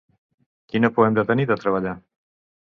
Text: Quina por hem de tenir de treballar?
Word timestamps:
Quina 0.71 0.91
por 0.95 1.07
hem 1.09 1.19
de 1.19 1.27
tenir 1.33 1.47
de 1.53 1.61
treballar? 1.63 1.97